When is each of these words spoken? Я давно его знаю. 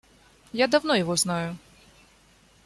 Я 0.51 0.67
давно 0.67 0.95
его 0.95 1.15
знаю. 1.15 1.59